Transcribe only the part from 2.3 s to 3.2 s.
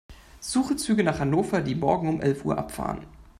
Uhr abfahren.